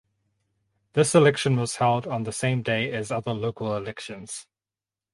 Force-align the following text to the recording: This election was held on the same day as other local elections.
This 0.93 1.13
election 1.13 1.57
was 1.57 1.75
held 1.75 2.07
on 2.07 2.23
the 2.23 2.31
same 2.31 2.63
day 2.63 2.91
as 2.91 3.11
other 3.11 3.33
local 3.35 3.75
elections. 3.77 4.47